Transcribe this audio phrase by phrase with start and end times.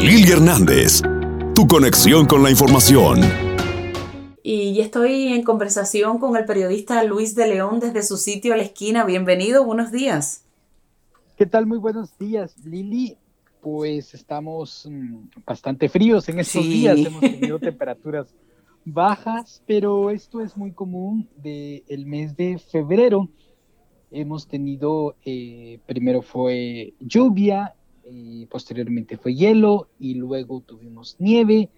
[0.00, 1.02] Lili Hernández,
[1.56, 3.18] tu conexión con la información.
[4.44, 9.04] Y estoy en conversación con el periodista Luis de León desde su sitio La Esquina.
[9.04, 10.44] Bienvenido, buenos días.
[11.36, 11.66] ¿Qué tal?
[11.66, 13.16] Muy buenos días, Lili.
[13.60, 18.32] Pues estamos mm, bastante fríos en estos días, hemos tenido temperaturas
[18.84, 23.28] bajas, pero esto es muy común del el mes de febrero.
[24.12, 27.74] Hemos tenido, eh, primero fue lluvia,
[28.10, 31.68] y posteriormente fue hielo y luego tuvimos nieve.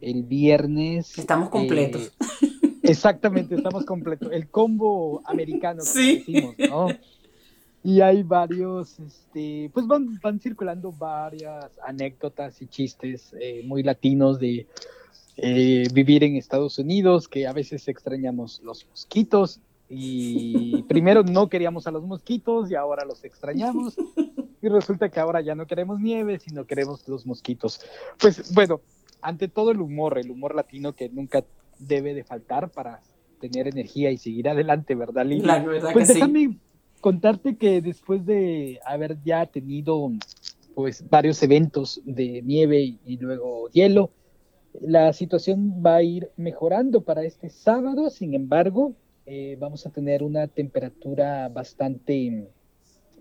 [0.00, 1.18] El viernes...
[1.18, 2.12] Estamos completos.
[2.42, 2.48] Eh,
[2.82, 4.30] exactamente, estamos completos.
[4.32, 6.18] El combo americano, sí.
[6.18, 6.88] decimos, ¿no?
[7.82, 14.38] Y hay varios, este, pues van, van circulando varias anécdotas y chistes eh, muy latinos
[14.38, 14.66] de
[15.36, 21.86] eh, vivir en Estados Unidos, que a veces extrañamos los mosquitos y primero no queríamos
[21.86, 23.96] a los mosquitos y ahora los extrañamos
[24.64, 27.82] y resulta que ahora ya no queremos nieve, sino queremos los mosquitos.
[28.18, 28.80] Pues bueno,
[29.20, 31.44] ante todo el humor, el humor latino que nunca
[31.78, 33.02] debe de faltar para
[33.40, 35.44] tener energía y seguir adelante, ¿verdad, Lili?
[35.44, 36.56] La verdad pues que déjame
[37.02, 40.10] contarte que después de haber ya tenido
[40.74, 44.10] pues varios eventos de nieve y luego hielo,
[44.80, 48.94] la situación va a ir mejorando para este sábado, sin embargo,
[49.26, 52.48] eh, vamos a tener una temperatura bastante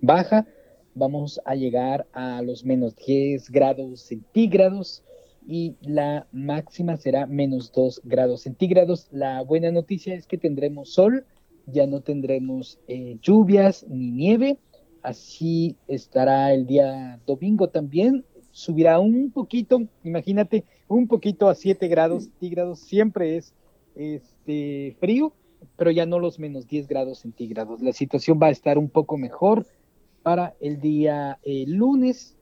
[0.02, 0.48] baja,
[0.96, 5.04] vamos a llegar a los menos 10 grados centígrados
[5.48, 9.08] y la máxima será menos 2 grados centígrados.
[9.12, 11.26] La buena noticia es que tendremos sol,
[11.66, 14.58] ya no tendremos eh, lluvias ni nieve,
[15.02, 22.26] así estará el día domingo también, subirá un poquito, imagínate, un poquito a 7 grados
[22.26, 23.54] centígrados, siempre es
[23.96, 25.34] este, frío,
[25.78, 27.82] pero ya no los menos 10 grados centígrados.
[27.82, 29.66] La situación va a estar un poco mejor
[30.24, 32.36] para el día eh, lunes.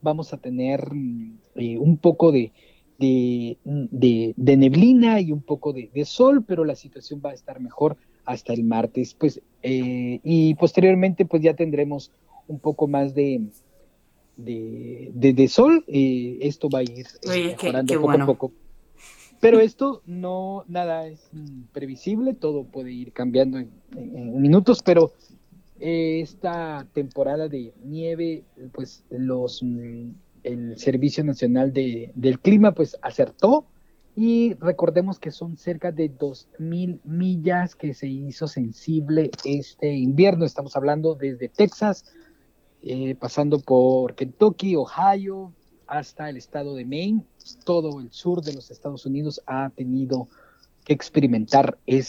[0.00, 2.52] Vamos a tener mm, eh, un poco de,
[2.98, 8.52] de, neblina y un poco de, sol, pero la situación va a estar mejor hasta
[8.52, 9.14] el martes.
[9.14, 12.12] Pues, eh, y posteriormente, pues ya tendremos
[12.46, 13.42] un poco más de,
[14.36, 15.84] de, sol.
[15.88, 18.52] esto va a ir mejorando poco a poco.
[19.44, 21.28] Pero esto no, nada es
[21.72, 23.70] previsible, todo puede ir cambiando en,
[24.40, 25.12] minutos, pero
[25.84, 30.10] esta temporada de nieve, pues los mm,
[30.44, 33.66] el Servicio Nacional de, del Clima pues acertó
[34.16, 40.44] y recordemos que son cerca de 2.000 millas que se hizo sensible este invierno.
[40.44, 42.04] Estamos hablando desde Texas,
[42.82, 45.52] eh, pasando por Kentucky, Ohio,
[45.86, 47.24] hasta el estado de Maine,
[47.64, 50.28] todo el sur de los Estados Unidos ha tenido
[50.84, 52.04] que experimentar eh,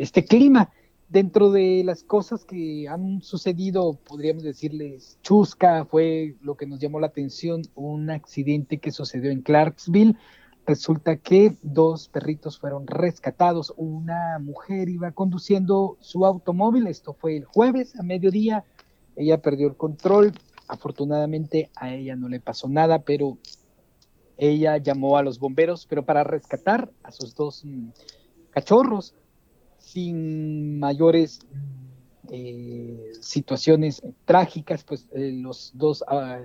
[0.00, 0.72] este clima.
[1.14, 6.98] Dentro de las cosas que han sucedido, podríamos decirles, chusca fue lo que nos llamó
[6.98, 10.16] la atención, un accidente que sucedió en Clarksville.
[10.66, 13.72] Resulta que dos perritos fueron rescatados.
[13.76, 18.64] Una mujer iba conduciendo su automóvil, esto fue el jueves a mediodía.
[19.14, 20.32] Ella perdió el control,
[20.66, 23.38] Afortunadamente a ella no le pasó nada, pero
[24.36, 27.90] ella llamó a los bomberos, pero para rescatar a sus dos mm,
[28.50, 29.14] cachorros
[29.84, 31.40] sin mayores
[32.30, 36.40] eh, situaciones trágicas, pues eh, los dos ah,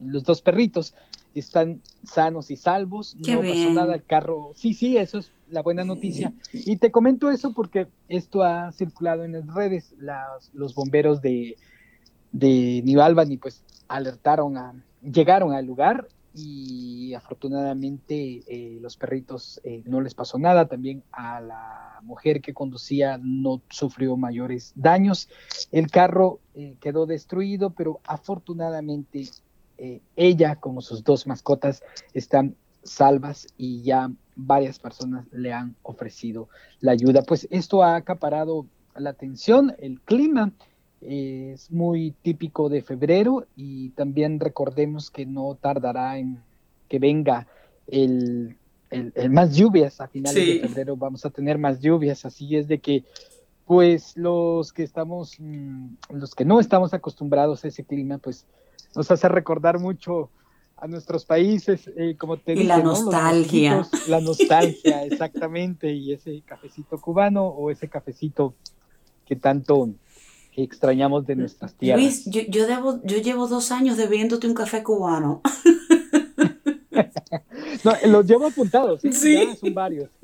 [0.00, 0.94] los dos perritos
[1.34, 5.84] están sanos y salvos, no pasó nada, el carro, sí, sí, eso es la buena
[5.84, 6.32] noticia.
[6.52, 9.94] Y te comento eso porque esto ha circulado en las redes,
[10.52, 11.56] los bomberos de
[12.32, 19.82] de New Albany pues alertaron a, llegaron al lugar y afortunadamente eh, los perritos eh,
[19.86, 25.28] no les pasó nada, también a la mujer que conducía no sufrió mayores daños,
[25.70, 29.28] el carro eh, quedó destruido, pero afortunadamente
[30.14, 31.82] ella como sus dos mascotas
[32.14, 32.54] están
[32.84, 36.48] salvas y ya varias personas le han ofrecido
[36.80, 37.22] la ayuda.
[37.22, 40.52] Pues esto ha acaparado la atención, el clima
[41.06, 46.38] es muy típico de febrero y también recordemos que no tardará en
[46.88, 47.46] que venga
[47.88, 48.56] el,
[49.30, 53.04] más lluvias a finales de febrero vamos a tener más lluvias así es de que
[53.64, 58.46] pues los que estamos mm, los que no estamos acostumbrados a ese clima pues
[58.94, 60.30] nos hace recordar mucho
[60.76, 63.86] a nuestros países eh, como te y la nostalgia.
[64.08, 68.54] la nostalgia exactamente y ese cafecito cubano o ese cafecito
[69.24, 69.88] que tanto
[70.52, 72.02] que extrañamos de nuestras tierras.
[72.02, 75.40] Luis, yo, yo, debo, yo llevo dos años bebiéndote un café cubano.
[77.84, 79.12] no, los llevo apuntados, ¿sí?
[79.12, 79.56] ¿Sí?
[79.58, 80.10] son varios.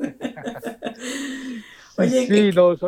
[1.97, 2.79] Oye, sí, los,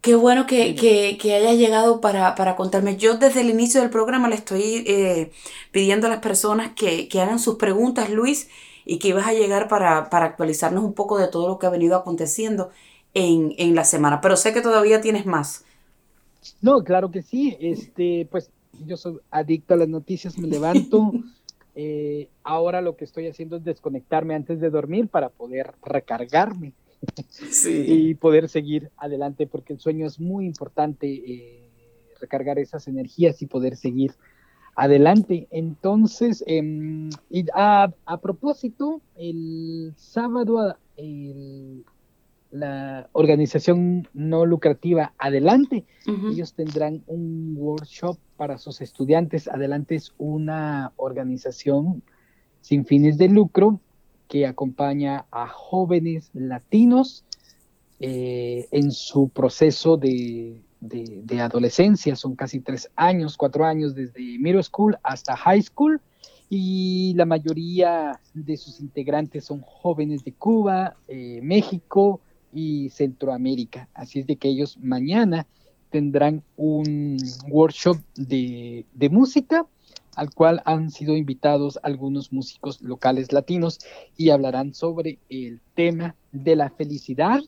[0.00, 2.96] Qué bueno que, que, hayas llegado para, contarme.
[2.96, 5.30] Yo desde el inicio del programa le estoy eh,
[5.72, 8.48] pidiendo a las personas que, hagan sus preguntas, Luis,
[8.86, 11.96] y que ibas a llegar para, actualizarnos un poco de todo lo que ha venido
[11.96, 12.70] aconteciendo
[13.12, 14.22] en, en la semana.
[14.22, 15.64] Pero sé que todavía tienes más.
[16.60, 17.56] No, claro que sí.
[17.60, 18.50] Este, pues
[18.86, 21.12] yo soy adicto a las noticias, me levanto.
[21.76, 26.72] Eh, ahora lo que estoy haciendo es desconectarme antes de dormir para poder recargarme
[27.64, 31.70] y poder seguir adelante, porque el sueño es muy importante, eh,
[32.20, 34.12] recargar esas energías y poder seguir
[34.74, 35.46] adelante.
[35.50, 37.10] Entonces, em,
[37.54, 40.76] a, propósito, el sábado
[42.60, 49.48] la organización no lucrativa Adelante, ellos tendrán un workshop para sus estudiantes.
[49.48, 52.02] Adelante es una organización
[52.60, 53.80] sin fines de lucro
[54.28, 57.24] que acompaña a jóvenes latinos
[57.98, 60.62] eh, en su proceso de,
[61.40, 62.14] adolescencia.
[62.16, 66.00] Son casi tres años, cuatro años desde middle school hasta high school
[66.48, 72.20] y la mayoría de sus integrantes son jóvenes de Cuba, eh, México
[72.52, 73.88] y Centroamérica.
[73.94, 75.46] Así es de que ellos mañana
[75.90, 77.16] tendrán un
[77.48, 79.66] workshop de, de música
[80.16, 83.78] al cual han sido invitados algunos músicos locales latinos
[84.16, 87.40] y hablarán sobre el tema de la felicidad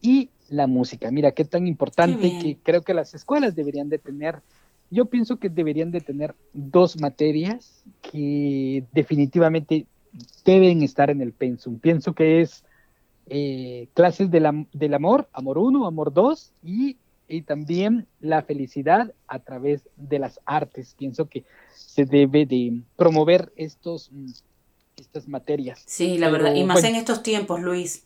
[0.00, 1.10] y la música.
[1.10, 4.40] Mira, qué tan importante que creo que las escuelas deberían de tener.
[4.90, 9.86] Yo pienso que deberían de tener dos materias que definitivamente
[10.44, 11.78] deben estar en el pensum.
[11.78, 12.64] Pienso que es
[13.28, 16.96] eh, clases del amor, amor 1, amor 2 y
[17.28, 20.94] y también la felicidad a través de las artes.
[20.96, 21.44] Pienso que
[21.74, 24.30] se debe de promover estos, mm,
[24.96, 25.82] estas materias.
[25.86, 28.04] Sí, la verdad, y más en estos tiempos, Luis.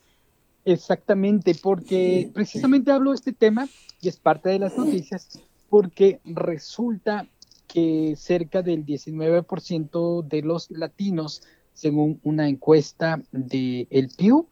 [0.64, 3.68] Exactamente, porque precisamente hablo de este tema
[4.00, 5.40] y es parte de las noticias,
[5.70, 7.26] porque resulta
[7.66, 11.42] que cerca del 19% de los latinos,
[11.72, 14.48] según una encuesta de El Pew,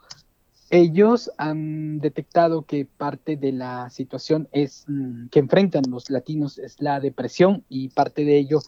[0.71, 6.81] ellos han detectado que parte de la situación es mm, que enfrentan los latinos es
[6.81, 8.61] la depresión y parte de ello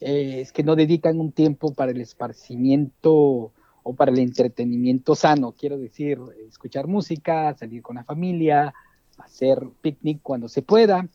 [0.00, 3.52] eh, es que no dedican un tiempo para el esparcimiento
[3.84, 6.18] o para el entretenimiento sano, quiero decir,
[6.48, 8.72] escuchar música, salir con la familia,
[9.18, 11.08] hacer picnic cuando se pueda,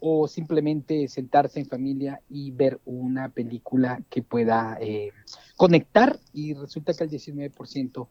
[0.00, 5.10] o simplemente sentarse en familia y ver una película que pueda eh,
[5.56, 8.06] conectar y resulta que el 19%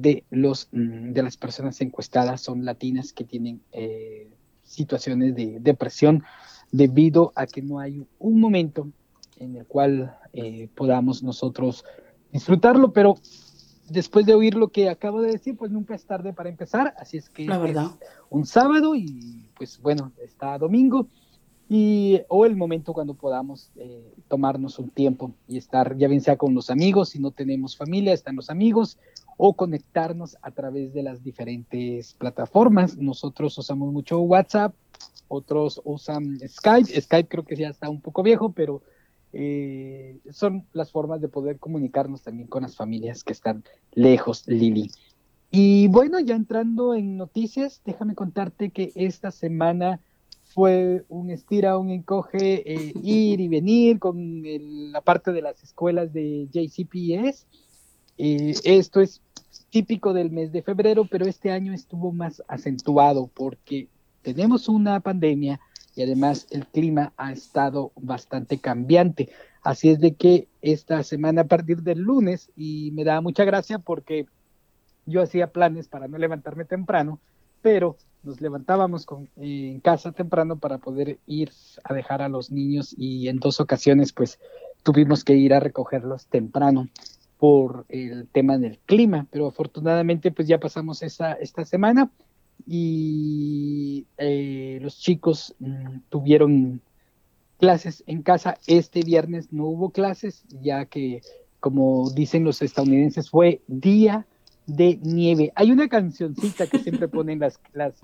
[0.00, 4.30] de, los, mm, de las personas encuestadas son latinas que tienen eh,
[4.62, 6.22] situaciones de depresión
[6.72, 8.88] debido a que no hay un momento
[9.38, 11.84] en el cual eh, podamos nosotros
[12.32, 13.16] disfrutarlo, pero
[13.88, 17.16] después de oír lo que acabo de decir, pues nunca es tarde para empezar, así
[17.16, 17.90] es que La verdad.
[18.28, 21.08] un sábado y pues bueno, está domingo
[21.68, 26.36] y o el momento cuando podamos eh, tomarnos un tiempo y estar ya bien sea
[26.36, 28.98] con los amigos, si no tenemos familia, están los amigos
[29.42, 32.98] o conectarnos a través de las diferentes plataformas.
[32.98, 34.74] Nosotros usamos mucho WhatsApp,
[35.28, 37.00] otros usan Skype.
[37.00, 38.82] Skype creo que ya está un poco viejo, pero
[39.32, 44.90] eh, son las formas de poder comunicarnos también con las familias que están lejos, Lili.
[45.50, 50.00] Y bueno, ya entrando en noticias, déjame contarte que esta semana
[50.44, 54.42] fue un estira, un encoge, eh, ir y venir con
[54.92, 57.46] la parte de las escuelas de JCPS.
[58.22, 59.22] Eh, esto es
[59.70, 63.88] típico del mes de febrero, pero este año estuvo más acentuado porque
[64.20, 65.58] tenemos una pandemia
[65.96, 69.30] y además el clima ha estado bastante cambiante.
[69.62, 73.78] Así es de que esta semana a partir del lunes, y me da mucha gracia
[73.78, 74.26] porque
[75.06, 77.20] yo hacía planes para no levantarme temprano,
[77.62, 81.52] pero nos levantábamos con, en casa temprano para poder ir
[81.84, 84.38] a dejar a los niños y en dos ocasiones pues
[84.82, 86.90] tuvimos que ir a recogerlos temprano
[87.40, 92.10] por el tema del clima, pero afortunadamente pues ya pasamos esta, esta semana
[92.66, 96.82] y eh, los chicos mm, tuvieron
[97.58, 98.58] clases en casa.
[98.66, 101.22] Este viernes no hubo clases, ya que,
[101.60, 104.26] como dicen los estadounidenses, fue día
[104.66, 105.50] de nieve.
[105.54, 107.94] Hay una cancioncita que siempre ponen las, las,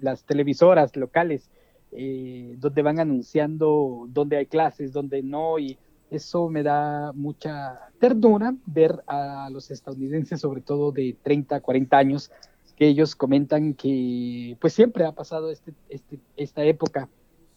[0.00, 1.50] las televisoras locales,
[1.90, 5.78] eh, donde van anunciando dónde hay clases, dónde no, y
[6.14, 12.30] eso me da mucha ternura ver a los estadounidenses, sobre todo de 30, 40 años,
[12.76, 17.08] que ellos comentan que pues siempre ha pasado este, este, esta época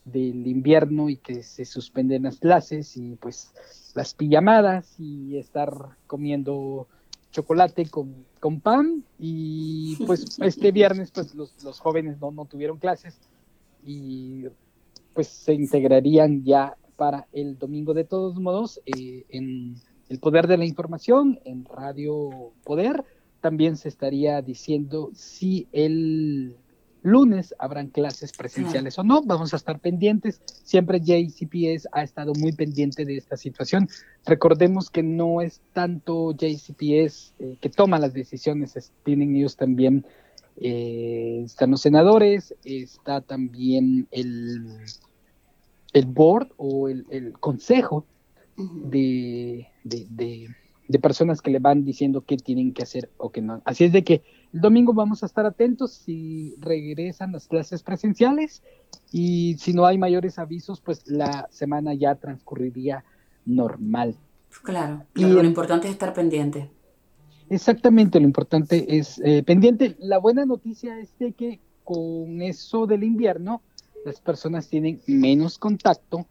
[0.05, 3.53] del invierno y que se suspenden las clases y pues
[3.93, 5.71] las pijamadas y estar
[6.05, 6.87] comiendo
[7.31, 9.03] chocolate con, con pan.
[9.19, 13.19] Y pues este viernes pues los, los jóvenes no, no tuvieron clases
[13.85, 14.45] y
[15.13, 17.93] pues se integrarían ya para el domingo.
[17.93, 19.75] De todos modos, eh, en
[20.09, 23.05] el poder de la información, en Radio Poder,
[23.39, 26.57] también se estaría diciendo si el
[27.03, 29.21] lunes habrán clases presenciales o no.
[29.23, 30.41] Vamos a estar pendientes.
[30.63, 33.87] Siempre JCPS ha estado muy pendiente de esta situación.
[34.25, 40.05] Recordemos que no es tanto JCPS eh, que toma las decisiones, tienen ellos también,
[40.57, 44.81] eh, están los senadores, está también el,
[45.97, 48.05] el board o el, consejo
[48.55, 49.67] de,
[50.87, 53.61] de personas que le van diciendo qué tienen que hacer o qué no.
[53.65, 54.23] Así es de que
[54.53, 58.63] el domingo vamos a estar atentos si regresan las clases presenciales
[59.11, 63.03] y si no hay mayores avisos, pues la semana ya transcurriría
[63.45, 64.15] normal.
[64.63, 66.71] Claro, y lo importante es estar pendiente.
[67.49, 69.95] Exactamente, lo importante es eh, pendiente.
[69.99, 73.61] La buena noticia es de que con eso del invierno,
[74.07, 76.25] las personas tienen menos contacto,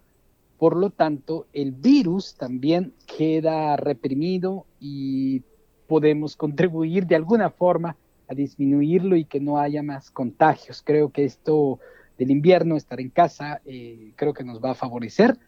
[0.57, 5.43] por lo tanto, el virus también queda reprimido y
[5.87, 10.83] podemos contribuir de alguna forma a disminuirlo y que no haya más contagios.
[10.83, 11.79] Creo que esto
[12.17, 15.39] del invierno, estar en casa, eh, creo que nos va a favorecer.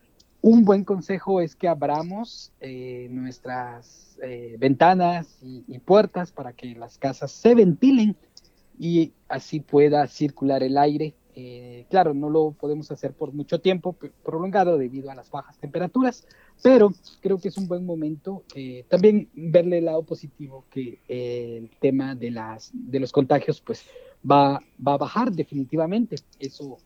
[0.43, 6.99] Un buen consejo es que abramos eh, nuestras eh, ventanas y, puertas para que las
[6.99, 8.15] casas se ventilen
[8.79, 13.97] y así pueda circular el aire eh, claro, no lo podemos hacer por mucho tiempo
[14.25, 16.27] prolongado debido a las bajas temperaturas,
[16.65, 21.59] pero creo que es un buen momento eh, también verle el lado positivo que eh,
[21.59, 23.85] el tema de, las, de los contagios pues
[24.29, 26.17] va, va a bajar definitivamente.
[26.41, 26.79] Eso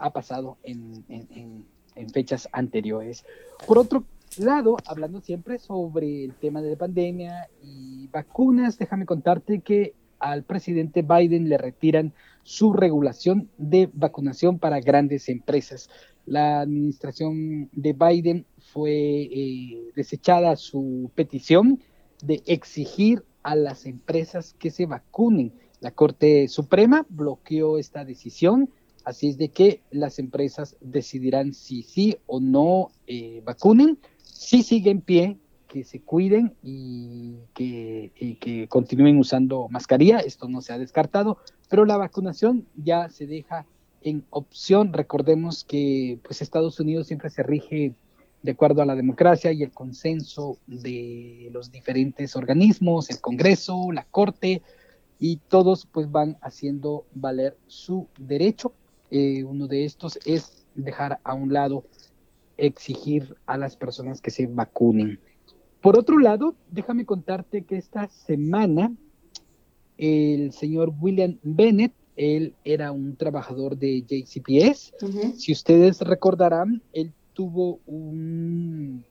[0.00, 3.24] ha pasado en, en, en fechas anteriores.
[3.68, 4.02] Por otro
[4.38, 10.44] lado, hablando siempre sobre el tema de la pandemia y vacunas, déjame contarte que al
[10.44, 12.14] presidente Biden le retiran
[12.44, 15.90] su regulación de vacunación para grandes empresas.
[16.26, 21.80] La administración de Biden fue eh, desechada su petición
[22.22, 25.52] de exigir a las empresas que se vacunen.
[25.80, 28.70] La Corte Suprema bloqueó esta decisión,
[29.04, 33.98] así es de que las empresas decidirán si sí o no eh, vacunen.
[34.22, 35.38] Si sigue en pie
[35.72, 40.18] que se cuiden y que, que, continúen usando mascarilla.
[40.18, 41.38] Esto no se ha descartado,
[41.70, 43.64] pero la vacunación ya se deja
[44.02, 44.92] en opción.
[44.92, 47.94] Recordemos que pues Estados Unidos siempre se rige
[48.42, 54.04] de acuerdo a la democracia y el consenso de los diferentes organismos, el Congreso, la
[54.04, 54.60] Corte,
[55.18, 58.74] y todos pues van haciendo valer su derecho.
[59.10, 61.84] Eh, uno de estos es dejar a un lado
[62.58, 65.18] exigir a las personas que se vacunen.
[65.82, 68.94] Por otro lado, déjame contarte que esta semana
[69.98, 74.94] el señor William Bennett, él era un trabajador de JCPS.
[75.36, 79.04] Si ustedes recordarán, él tuvo un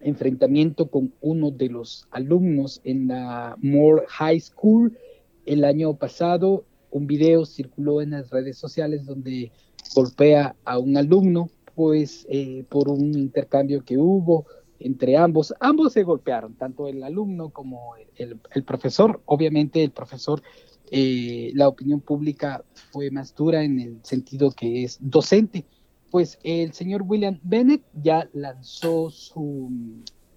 [0.00, 4.98] enfrentamiento con uno de los alumnos en la Moore High School
[5.46, 6.64] el año pasado.
[6.90, 9.52] Un video circuló en las redes sociales donde
[9.94, 14.46] golpea a un alumno, pues eh, por un intercambio que hubo
[14.80, 15.54] entre ambos.
[15.60, 19.20] Ambos se golpearon, tanto el alumno como el, profesor.
[19.26, 20.42] Obviamente el profesor,
[20.90, 25.64] eh, la opinión pública fue más dura en el sentido que es docente.
[26.10, 29.70] Pues el señor William Bennett ya lanzó su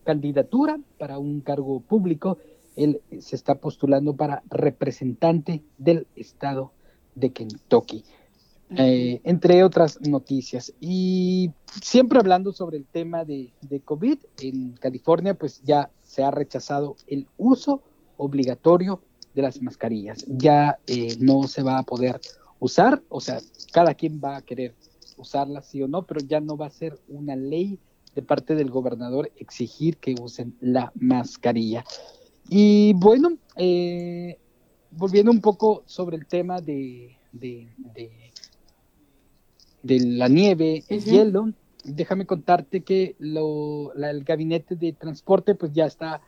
[0.03, 2.37] candidatura para un cargo público.
[2.75, 6.73] Él se está postulando para representante del estado
[7.15, 8.03] de Kentucky.
[8.77, 10.73] Eh, entre otras noticias.
[10.79, 11.51] Y
[11.81, 13.51] siempre hablando sobre el tema de,
[13.83, 17.81] COVID, en California pues ya se ha rechazado el uso
[18.17, 19.01] obligatorio
[19.35, 20.25] de las mascarillas.
[20.27, 22.21] Ya eh, no se va a poder
[22.59, 23.39] usar, o sea,
[23.73, 24.73] cada quien va a querer
[25.17, 27.77] usarlas sí o no, pero ya no va a ser una ley
[28.15, 31.83] de parte del gobernador exigir que usen la mascarilla.
[32.49, 34.37] Y bueno, eh,
[34.91, 38.30] volviendo un poco sobre el tema de de
[39.83, 46.21] la nieve, el hielo, déjame contarte que lo, el gabinete de transporte pues ya está,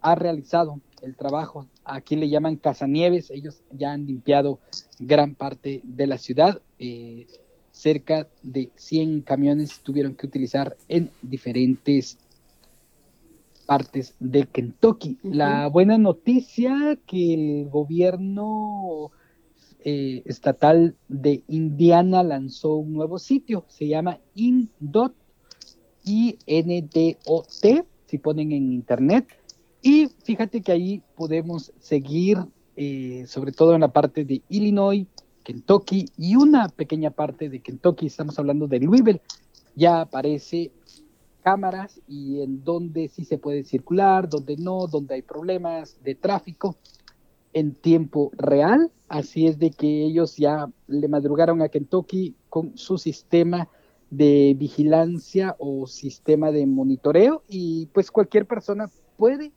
[0.00, 1.66] ha realizado el trabajo.
[1.84, 4.58] Aquí le llaman cazanieves, ellos ya han limpiado
[4.98, 6.60] gran parte de la ciudad.
[6.78, 7.26] Eh,
[7.70, 12.18] cerca de 100 camiones tuvieron que utilizar en diferentes
[13.66, 15.18] partes de Kentucky.
[15.22, 19.10] La buena noticia que el gobierno
[19.88, 25.14] eh, estatal de Indiana lanzó un nuevo sitio, se llama Indot,
[26.04, 29.28] I-N-D-O-T, si ponen en internet.
[29.82, 32.38] Y fíjate que ahí podemos seguir,
[32.74, 35.06] eh, sobre todo en la parte de Illinois,
[35.44, 39.20] Kentucky y una pequeña parte de Kentucky, estamos hablando de Louisville,
[39.76, 40.72] ya aparece
[41.44, 46.76] cámaras y en donde sí se puede circular, donde no, donde hay problemas de tráfico
[47.56, 48.92] en tiempo real.
[49.08, 53.70] Así es de que ellos ya le madrugaron a Kentucky con su sistema
[54.10, 59.52] de vigilancia o sistema de monitoreo y pues cualquier persona puede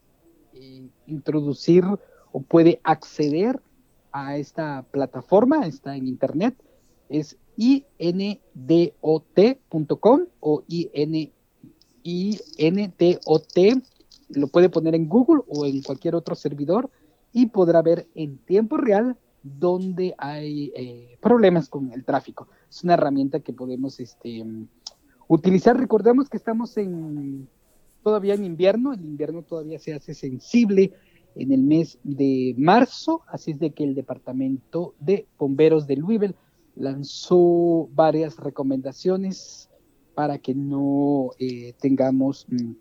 [0.53, 1.83] eh, introducir
[2.31, 3.59] o puede acceder
[4.13, 6.55] a esta plataforma, está en internet,
[7.09, 8.15] es indot.com
[10.39, 11.43] o INDOT,
[14.29, 16.89] lo puede poner en Google o en cualquier otro servidor
[17.31, 22.47] y podrá ver en tiempo real dónde hay eh, problemas con el tráfico.
[22.69, 24.45] Es una herramienta que podemos este,
[25.27, 25.77] utilizar.
[25.77, 27.47] Recordemos que estamos en
[28.03, 30.93] todavía en invierno, el invierno todavía se hace sensible
[31.35, 36.35] en el mes de marzo, así es de que el Departamento de Bomberos de Louisville
[36.75, 39.69] lanzó varias recomendaciones
[40.15, 42.71] para que no eh, tengamos mm,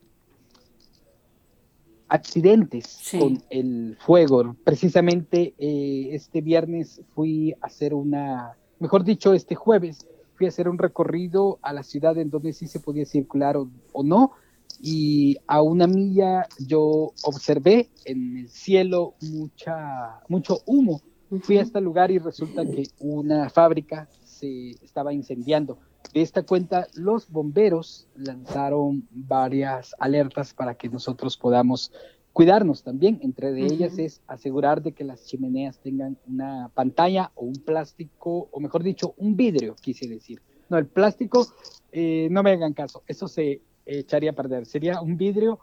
[2.08, 4.56] accidentes con el fuego.
[4.64, 10.68] Precisamente eh, este viernes fui a hacer una, mejor dicho, este jueves fui a hacer
[10.68, 14.32] un recorrido a la ciudad en donde sí se podía circular o, no.
[14.80, 21.02] Y a una milla yo observé en el cielo mucha, mucho humo.
[21.42, 25.78] Fui a este lugar y resulta que una fábrica se estaba incendiando.
[26.12, 31.92] De esta cuenta, los bomberos lanzaron varias alertas para que nosotros podamos
[32.32, 33.18] cuidarnos también.
[33.22, 38.48] Entre de ellas es asegurar de que las chimeneas tengan una pantalla o un plástico,
[38.50, 40.40] o mejor dicho, un vidrio, quise decir.
[40.68, 41.46] No, el plástico,
[41.92, 44.66] eh, no me hagan caso, eso se echaría a perder.
[44.66, 45.58] Sería un vidrio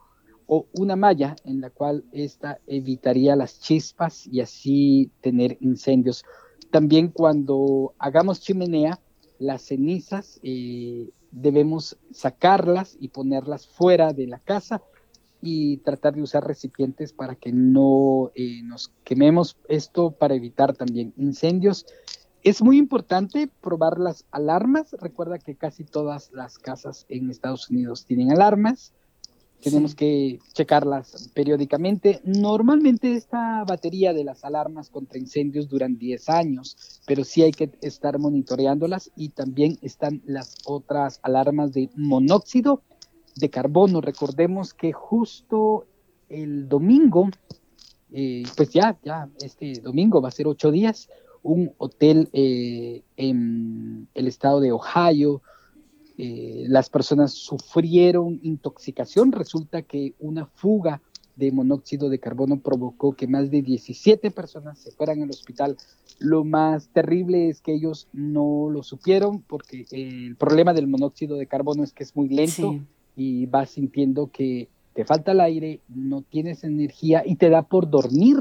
[0.47, 6.23] o una malla en la cual esta evitaría las chispas y así tener incendios.
[6.71, 8.99] También cuando hagamos chimenea,
[9.39, 14.81] las cenizas eh, debemos sacarlas y ponerlas fuera de la casa
[15.41, 21.13] y tratar de usar recipientes para que no eh, nos quememos esto para evitar también
[21.17, 21.85] incendios.
[22.41, 24.95] Es muy importante probar las alarmas.
[24.99, 28.93] Recuerda que casi todas las casas en Estados Unidos tienen alarmas.
[29.61, 32.21] Tenemos que checarlas periódicamente.
[32.23, 37.71] Normalmente esta batería de las alarmas contra incendios duran 10 años, pero sí hay que
[37.81, 42.83] estar monitoreándolas y también están las otras alarmas de monóxido
[43.35, 44.01] de carbono.
[44.01, 45.87] Recordemos que justo
[46.29, 47.29] el domingo,
[48.11, 51.09] eh, pues ya, ya, este domingo va a ser ocho días,
[51.43, 55.41] un hotel eh, en el estado de Ohio
[56.17, 59.31] eh, las personas sufrieron intoxicación.
[59.31, 61.01] Resulta que una fuga
[61.35, 65.77] de monóxido de carbono provocó que más de 17 personas se fueran al hospital.
[66.19, 71.47] Lo más terrible es que ellos no lo supieron porque el problema del monóxido de
[71.47, 72.79] carbono es que es muy lento
[73.17, 77.89] y vas sintiendo que te falta el aire, no tienes energía y te da por
[77.89, 78.37] dormir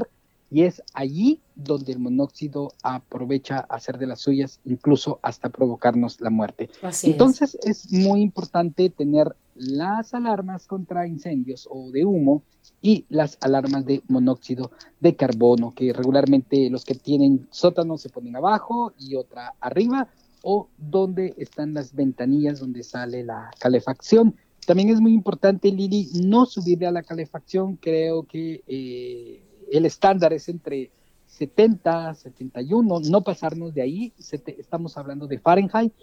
[0.55, 6.21] y es allí donde el monóxido aprovecha a hacer de las suyas, incluso hasta provocarnos
[6.21, 6.69] la muerte.
[7.03, 7.91] Entonces es.
[7.91, 12.41] muy importante tener las alarmas contra incendios o de humo
[12.81, 18.37] y las alarmas de monóxido de carbono, que regularmente los que tienen sótano se ponen
[18.37, 20.07] abajo y otra arriba,
[20.41, 24.37] o donde están las ventanillas donde sale la calefacción.
[24.65, 27.75] También es muy importante, Lili, no subirle a la calefacción.
[27.75, 30.91] Creo que eh, el estándar es entre
[31.27, 34.13] 70, 71, no pasarnos de ahí,
[34.57, 35.93] estamos hablando de Fahrenheit,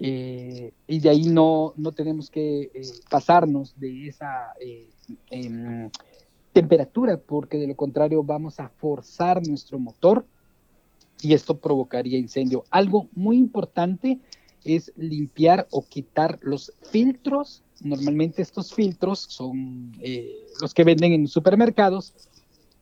[0.00, 4.88] eh, y de ahí no, no tenemos que eh, pasarnos de esa eh,
[5.30, 5.90] em,
[6.52, 10.24] temperatura, porque de lo contrario vamos a forzar nuestro motor
[11.20, 12.64] y esto provocaría incendio.
[12.70, 14.20] Algo muy importante
[14.64, 17.64] es limpiar o quitar los filtros.
[17.80, 19.92] Normalmente estos filtros son
[20.60, 22.14] los que venden en supermercados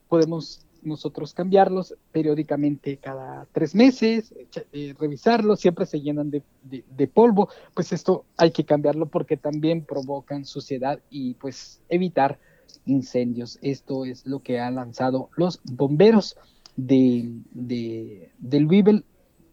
[0.09, 4.33] podemos nosotros cambiarlos periódicamente cada tres meses,
[4.73, 9.85] eh, revisarlos, siempre se llenan de, de, polvo, pues esto hay que cambiarlo porque también
[9.85, 12.39] provocan suciedad y pues evitar
[12.87, 13.59] incendios.
[13.63, 16.37] Esto es lo que han lanzado los bomberos
[16.77, 19.05] de, de, del Louisville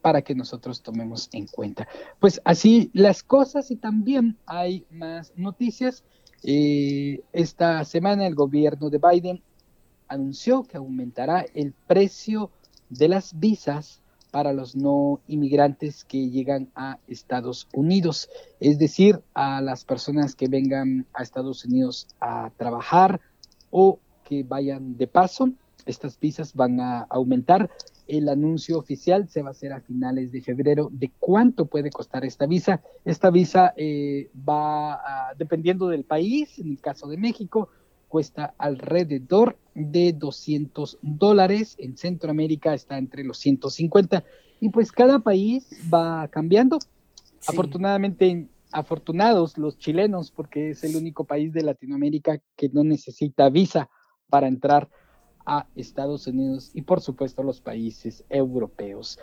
[0.02, 1.88] para que nosotros tomemos en cuenta.
[2.20, 6.04] Pues así las cosas y también hay más noticias.
[6.44, 9.42] Eh, esta semana el gobierno de Biden
[10.14, 12.52] anunció que aumentará el precio
[12.90, 19.62] de las visas para los no inmigrantes que llegan a Estados Unidos, es decir, a
[19.62, 23.22] las personas que vengan a Estados Unidos a trabajar
[23.70, 25.50] o que vayan de paso.
[25.86, 27.70] Estas visas van a aumentar
[28.08, 32.26] el anuncio oficial se va a hacer a finales de febrero de cuánto puede costar
[32.26, 32.82] esta visa.
[33.06, 35.00] Esta visa eh, va,
[35.38, 37.70] dependiendo del país, en el caso de México,
[38.14, 41.76] cuesta alrededor de 200 dólares.
[41.80, 44.24] En Centroamérica está entre los 150.
[44.60, 46.78] Y pues cada país va cambiando.
[47.48, 53.90] Afortunadamente, afortunados los chilenos, porque es el único país de Latinoamérica que no necesita visa
[54.30, 54.90] para entrar
[55.44, 59.18] a Estados Unidos y por supuesto los países europeos.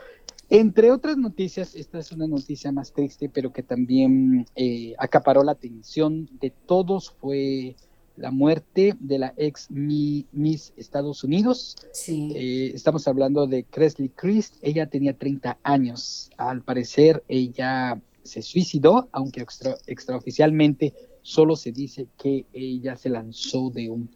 [0.48, 5.52] Entre otras noticias, esta es una noticia más triste, pero que también eh, acaparó la
[5.52, 7.76] atención de todos, fue
[8.20, 11.76] la muerte de la ex Miss Estados Unidos.
[11.92, 12.32] Sí.
[12.36, 14.56] Eh, estamos hablando de Cresley Christ.
[14.60, 16.30] Ella tenía 30 años.
[16.36, 19.44] Al parecer, ella se suicidó, aunque
[19.86, 24.10] extraoficialmente solo se dice que ella se lanzó de un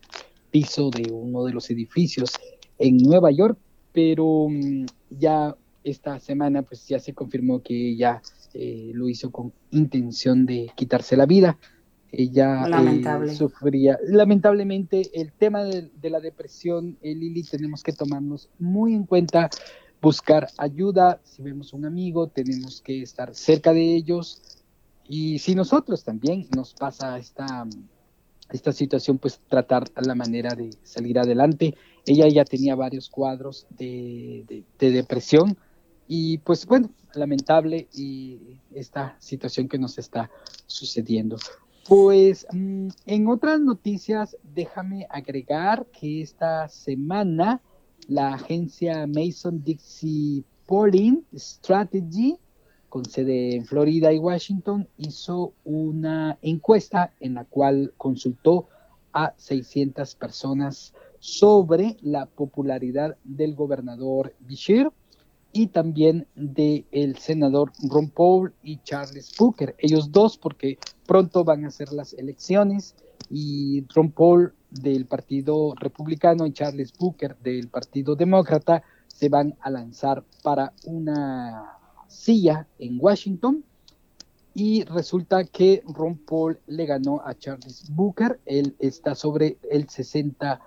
[0.51, 2.31] piso de uno de los edificios
[2.79, 3.59] en Nueva York,
[3.93, 9.53] pero mm, ya esta semana pues ya se confirmó que ella eh, lo hizo con
[9.71, 11.59] intención de quitarse la vida.
[12.17, 18.95] Ella eh, sufría, lamentablemente, el tema de, la depresión, eh, Lili, tenemos que tomarnos muy
[18.95, 19.51] en cuenta,
[20.01, 24.43] buscar ayuda, si vemos un amigo, tenemos que estar cerca de ellos,
[25.09, 27.67] y si nosotros también nos pasa esta
[28.51, 31.75] esta situación, pues tratar la manera de salir adelante.
[32.07, 35.57] Ella ya tenía varios cuadros de, depresión
[36.07, 40.31] y pues bueno, lamentable y esta situación que nos está
[40.67, 41.37] sucediendo.
[41.87, 47.61] Pues mm, en otras noticias, déjame agregar que esta semana
[48.09, 52.39] la agencia Mason Dixie Polling Strategy
[52.95, 58.69] con sede en Florida y Washington, hizo una encuesta en la cual consultó
[59.13, 64.93] a 600 personas sobre la popularidad del gobernador Bishir
[65.55, 69.77] y también del el senador Ron Paul y Charles Booker.
[69.79, 72.97] Ellos dos, porque pronto van a ser las elecciones
[73.31, 79.71] y Ron Paul del Partido Republicano y Charles Booker del Partido Demócrata se van a
[79.71, 83.65] lanzar para una silla en Washington
[84.55, 90.59] y resulta que Ron Paul le ganó a Charles Booker, él está sobre el 60%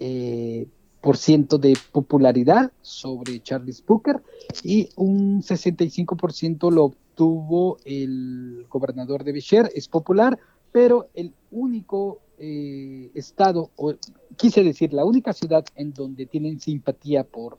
[0.00, 0.66] eh,
[1.02, 4.22] por ciento de popularidad sobre Charles Booker
[4.62, 10.38] y un 65% lo obtuvo el gobernador de Bishar, es popular,
[10.70, 13.94] pero el único eh, estado, o
[14.36, 17.58] quise decir, la única ciudad en donde tienen simpatía por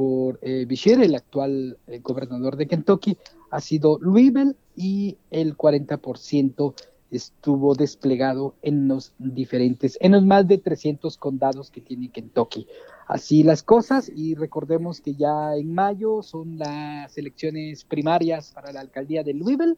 [0.00, 3.18] por eh, el actual eh, gobernador de Kentucky,
[3.50, 6.74] ha sido Louisville y el 40%
[7.10, 12.66] estuvo desplegado en los diferentes, en los más de 300 condados que tiene Kentucky.
[13.06, 18.80] Así las cosas y recordemos que ya en mayo son las elecciones primarias para la
[18.80, 19.76] alcaldía de Louisville.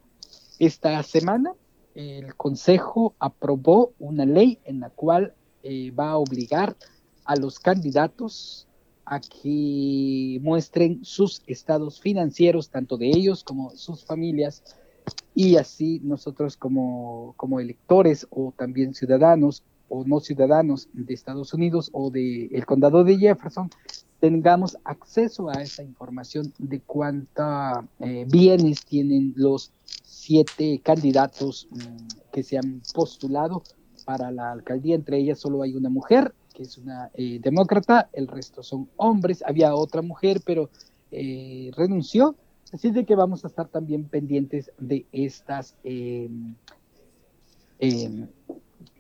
[0.59, 1.55] Esta semana
[1.95, 6.77] el Consejo aprobó una ley en la cual eh, va a obligar
[7.25, 8.67] a los candidatos
[9.05, 14.63] a que muestren sus estados financieros, tanto de ellos como sus familias,
[15.35, 21.91] y así nosotros como, como electores o también ciudadanos o no ciudadanos de Estados Unidos
[21.93, 23.71] o del el condado de Jefferson
[24.21, 29.73] tengamos acceso a esa información de cuántos eh, bienes tienen los
[30.05, 33.65] siete candidatos mm, que se han postulado
[34.05, 34.95] para la alcaldía.
[34.95, 39.43] Entre ellas solo hay una mujer que es una eh, demócrata, el resto son hombres,
[39.45, 40.71] había otra mujer, pero
[41.11, 42.37] eh, renunció,
[42.73, 46.55] así de que vamos a estar también pendientes de estas em,
[47.79, 48.27] em,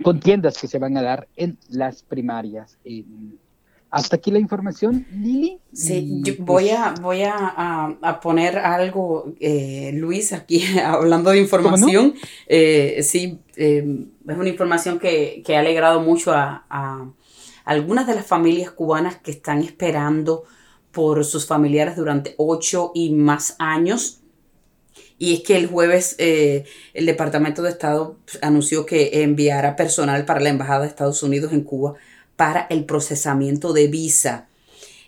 [0.03, 2.79] contiendas que se van a dar en las primarias.
[2.85, 3.33] Em,
[3.91, 5.59] hasta aquí la información, Lili.
[5.73, 12.15] Sí, yo voy pues a, voy a, poner algo, eh, Luis, aquí hablando de información.
[12.49, 13.85] sí, es
[14.25, 17.13] una información que, ha alegrado mucho a,
[17.65, 20.45] algunas de las familias cubanas que están esperando
[20.93, 24.21] por sus familiares durante ocho y más años.
[25.19, 30.41] Y es que el jueves eh, el Departamento de Estado anunció que enviará personal para
[30.41, 31.95] la Embajada de Estados Unidos en Cuba
[32.37, 34.49] para el procesamiento de visa.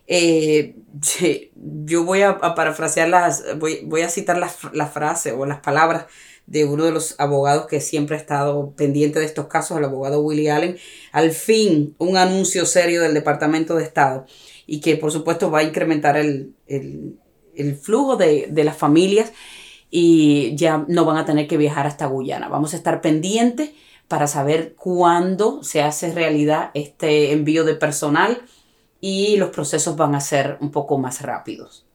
[0.07, 0.77] Eh,
[1.85, 6.07] yo voy a, parafrasear las, voy, voy a citar las la frase o las palabras
[6.47, 10.21] de uno de los abogados que siempre ha estado pendiente de estos casos, el abogado
[10.21, 10.77] Willie Allen,
[11.13, 14.27] al fin un anuncio serio del Departamento de Estado
[14.67, 16.55] y que por supuesto va a incrementar el,
[17.83, 19.33] flujo de, las familias
[19.91, 22.49] y ya no van a tener que viajar hasta Guyana.
[22.49, 23.71] Vamos a estar pendientes
[24.09, 28.43] para saber cuándo se hace realidad este envío de personal
[29.01, 31.87] y los procesos van a ser un poco más rápidos.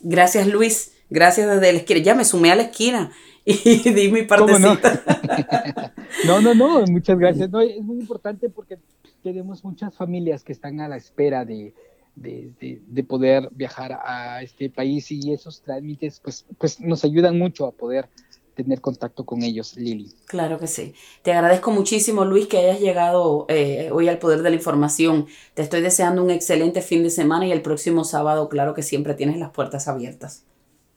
[0.00, 2.00] Gracias Luis, gracias desde la esquina.
[2.00, 3.10] Ya me sumé a la esquina
[3.44, 5.02] y di mi partecita.
[6.26, 6.40] No?
[6.40, 7.48] no, no, muchas gracias.
[7.76, 8.78] es muy importante porque
[9.22, 11.74] tenemos muchas familias que están a la espera de,
[12.16, 17.72] de, poder viajar a este país y esos trámites pues, pues nos ayudan mucho a
[17.72, 18.08] poder
[18.54, 20.12] tener contacto con ellos, Lili.
[20.26, 20.92] Claro que sí.
[21.22, 25.26] Te agradezco muchísimo, Luis, que hayas llegado eh, hoy al Poder de la Información.
[25.54, 29.14] Te estoy deseando un excelente fin de semana y el próximo sábado, claro que siempre
[29.14, 30.44] tienes las puertas abiertas.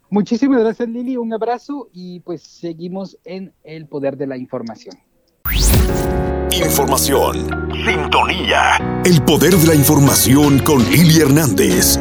[0.09, 1.17] Muchísimas gracias, Lili.
[1.17, 4.95] Un abrazo y pues seguimos en el Poder de la Información.
[6.51, 7.69] Información.
[7.85, 9.01] Sintonía.
[9.05, 11.97] El Poder de la Información con Lili Hernández.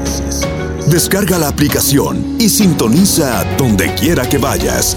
[0.86, 4.96] Descarga la aplicación y sintoniza donde quiera que vayas